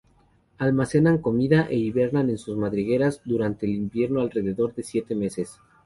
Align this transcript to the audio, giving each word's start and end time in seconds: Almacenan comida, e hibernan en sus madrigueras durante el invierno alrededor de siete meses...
Almacenan 0.57 1.19
comida, 1.19 1.67
e 1.69 1.75
hibernan 1.75 2.31
en 2.31 2.39
sus 2.39 2.57
madrigueras 2.57 3.21
durante 3.23 3.67
el 3.67 3.75
invierno 3.75 4.21
alrededor 4.21 4.73
de 4.73 4.81
siete 4.81 5.13
meses... 5.13 5.59